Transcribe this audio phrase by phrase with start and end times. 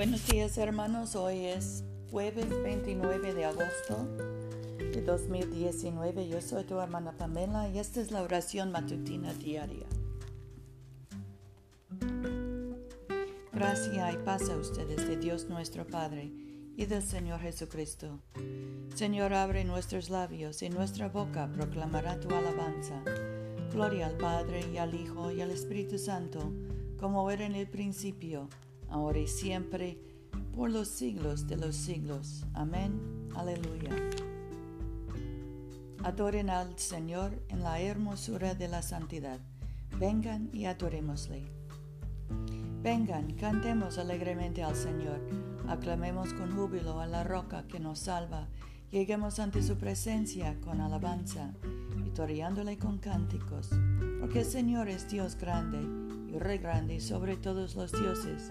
[0.00, 4.08] Buenos días hermanos, hoy es jueves 29 de agosto
[4.78, 6.26] de 2019.
[6.26, 9.84] Yo soy tu hermana Pamela y esta es la oración matutina diaria.
[13.52, 16.32] Gracia y paz a ustedes de Dios nuestro Padre
[16.78, 18.20] y del Señor Jesucristo.
[18.94, 23.02] Señor, abre nuestros labios y nuestra boca proclamará tu alabanza.
[23.70, 26.54] Gloria al Padre y al Hijo y al Espíritu Santo,
[26.98, 28.48] como era en el principio
[28.90, 29.98] ahora y siempre,
[30.54, 32.44] por los siglos de los siglos.
[32.54, 33.00] Amén.
[33.34, 33.90] Aleluya.
[36.02, 39.38] Adoren al Señor en la hermosura de la santidad.
[39.98, 41.44] Vengan y adorémosle.
[42.82, 45.20] Vengan, cantemos alegremente al Señor,
[45.68, 48.48] aclamemos con júbilo a la roca que nos salva,
[48.90, 51.52] lleguemos ante su presencia con alabanza,
[51.96, 53.68] victoriándole con cánticos,
[54.18, 55.78] porque el Señor es Dios grande
[56.34, 58.50] y Rey grande sobre todos los dioses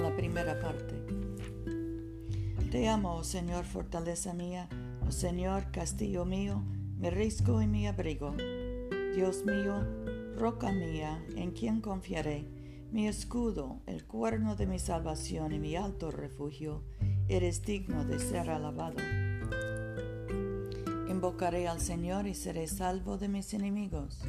[0.00, 0.94] La primera parte.
[2.70, 4.68] Te amo, oh Señor, fortaleza mía,
[5.06, 6.62] oh Señor, castillo mío,
[6.98, 8.34] mi risco y mi abrigo.
[9.14, 9.84] Dios mío,
[10.36, 12.46] roca mía, en quien confiaré,
[12.92, 16.84] mi escudo, el cuerno de mi salvación y mi alto refugio,
[17.28, 18.96] eres digno de ser alabado.
[21.08, 24.22] Invocaré al Señor y seré salvo de mis enemigos.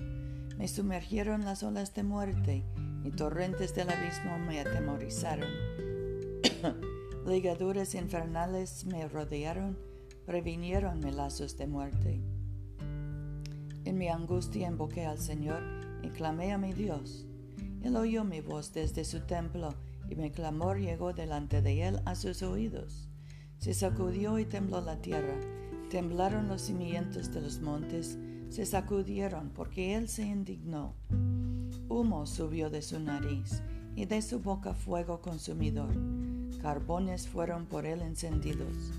[0.60, 2.66] Me sumergieron las olas de muerte
[3.06, 5.48] y torrentes del abismo me atemorizaron.
[7.26, 9.80] Ligaduras infernales me rodearon,
[10.26, 12.22] previnieronme lazos de muerte.
[13.86, 15.64] En mi angustia invoqué al Señor
[16.04, 17.26] y clamé a mi Dios.
[17.82, 19.76] Él oyó mi voz desde su templo
[20.10, 23.08] y mi clamor llegó delante de él a sus oídos.
[23.60, 25.40] Se sacudió y tembló la tierra,
[25.90, 28.18] temblaron los cimientos de los montes,
[28.50, 30.96] se sacudieron porque él se indignó.
[31.88, 33.62] Humo subió de su nariz
[33.96, 35.90] y de su boca fuego consumidor.
[36.62, 38.92] Carbones fueron por él encendidos.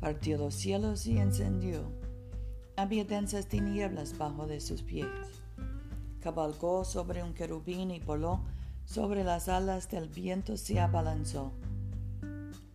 [0.00, 1.84] Partió los cielos y encendió.
[2.76, 5.08] Había densas tinieblas bajo de sus pies.
[6.20, 8.40] Cabalgó sobre un querubín y voló
[8.84, 11.52] sobre las alas del viento se abalanzó.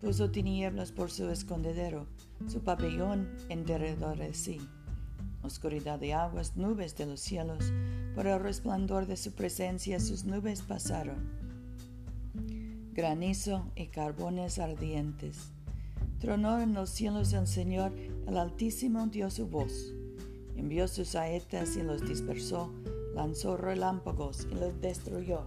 [0.00, 2.06] Puso tinieblas por su escondedero,
[2.46, 4.60] su pabellón en derredor de sí
[5.46, 7.72] oscuridad de aguas, nubes de los cielos,
[8.14, 11.30] por el resplandor de su presencia sus nubes pasaron.
[12.92, 15.52] Granizo y carbones ardientes.
[16.18, 17.92] Tronó en los cielos el Señor,
[18.26, 19.92] el Altísimo dio su voz.
[20.56, 22.72] Envió sus saetas y los dispersó,
[23.14, 25.42] lanzó relámpagos y los destruyó.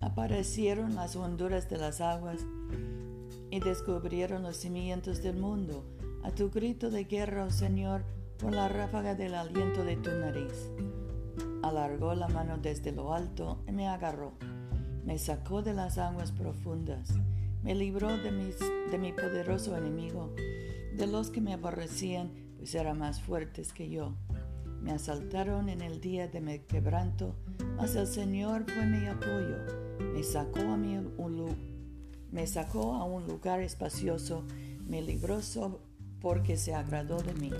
[0.00, 2.40] Aparecieron las honduras de las aguas
[3.50, 5.84] y descubrieron los cimientos del mundo
[6.28, 8.02] a tu grito de guerra, oh Señor,
[8.38, 10.70] por la ráfaga del aliento de tu nariz.
[11.62, 14.34] Alargó la mano desde lo alto y me agarró.
[15.06, 17.14] Me sacó de las aguas profundas.
[17.62, 18.30] Me libró de,
[18.98, 20.34] mi poderoso enemigo,
[20.98, 24.14] de los que me aborrecían, pues eran más fuertes que yo.
[24.82, 27.36] Me asaltaron en el día de mi quebranto,
[27.78, 29.56] mas el Señor fue mi apoyo.
[30.12, 31.56] Me sacó a, un,
[32.30, 34.44] me sacó a un lugar espacioso,
[34.86, 35.40] me libró
[36.20, 37.50] porque se agradó de mí.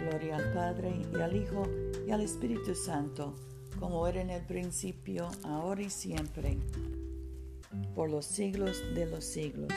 [0.00, 1.68] Gloria al Padre y al Hijo
[2.06, 3.34] y al Espíritu Santo,
[3.78, 6.58] como era en el principio, ahora y siempre,
[7.94, 9.72] por los siglos de los siglos.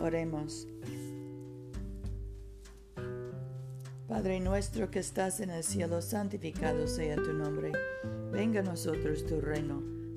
[0.00, 0.66] Oremos.
[4.08, 7.72] Padre nuestro que estás en el cielo, santificado sea tu nombre.
[8.30, 9.93] Venga a nosotros tu reino.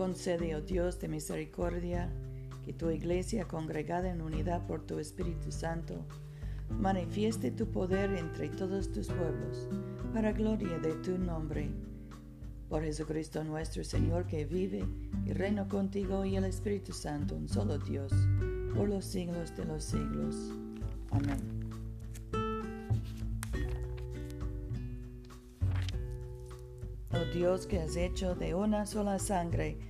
[0.00, 2.10] Concede, oh Dios de misericordia,
[2.64, 6.06] que tu iglesia congregada en unidad por tu Espíritu Santo
[6.70, 9.68] manifieste tu poder entre todos tus pueblos,
[10.14, 11.68] para gloria de tu nombre,
[12.70, 14.86] Por Jesucristo nuestro Señor que vive
[15.26, 18.10] y reina contigo y el Espíritu Santo, un solo Dios,
[18.74, 20.34] por los siglos de los siglos.
[21.10, 21.60] Amén.
[27.12, 29.89] Oh Dios que has hecho de una sola sangre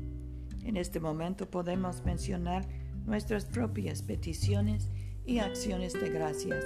[0.63, 2.67] En este momento podemos mencionar
[3.05, 4.89] nuestras propias peticiones
[5.25, 6.63] y acciones de gracias.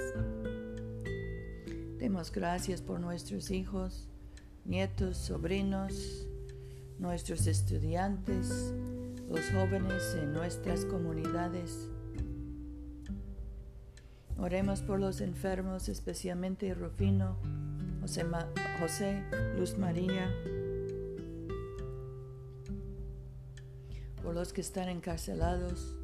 [1.98, 4.08] Demos gracias por nuestros hijos,
[4.64, 6.26] nietos, sobrinos,
[6.98, 8.74] nuestros estudiantes,
[9.28, 11.88] los jóvenes en nuestras comunidades.
[14.38, 17.38] Oremos por los enfermos, especialmente Rufino,
[18.02, 18.26] José,
[18.78, 19.22] José
[19.58, 20.30] Luz María,
[24.36, 25.96] los que están encarcelados,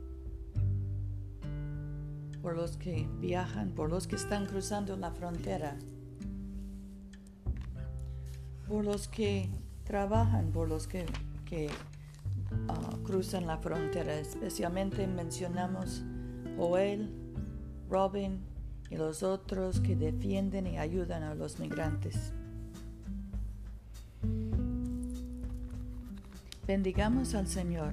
[2.41, 5.77] por los que viajan, por los que están cruzando la frontera,
[8.67, 9.51] por los que
[9.85, 11.05] trabajan, por los que,
[12.69, 14.19] ah, cruzan la frontera.
[14.19, 16.03] Especialmente mencionamos
[16.57, 17.11] Joel,
[17.91, 18.41] Robin
[18.89, 22.33] y los otros que defienden y ayudan a los migrantes.
[26.67, 27.93] Bendigamos al Señor.